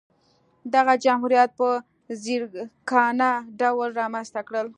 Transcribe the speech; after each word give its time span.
دغه 0.75 0.93
جمهوریت 1.05 1.49
په 1.59 1.67
ځیرکانه 2.23 3.31
ډول 3.59 3.89
رامنځته 4.01 4.41
کړل. 4.47 4.67